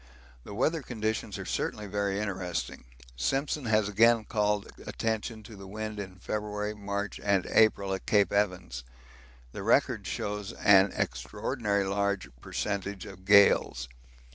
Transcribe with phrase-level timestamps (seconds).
[0.45, 5.99] The weather conditions are certainly very interesting; Simpson has again called attention to the wind
[5.99, 8.83] in February, March, and April at Cape Evans
[9.51, 13.87] the record shows an extraordinary large percentage of gales.